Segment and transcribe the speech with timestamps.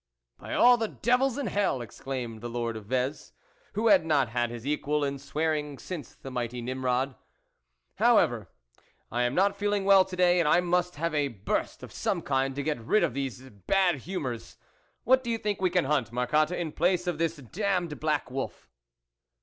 [0.39, 1.79] 11 By all the devils in hell!
[1.79, 3.33] exclaimed the Lord of Vez,
[3.73, 7.13] who had not had his equal in swearing since the mighty Nimrod,"
[7.99, 8.49] however,
[9.11, 12.23] I am not feeling well to day, and I must have a burst of some
[12.23, 14.57] kind, to' get rid of these bad humours.
[15.03, 18.71] What do you think we can hunt, Marcotte, in place of this damned black wolf?"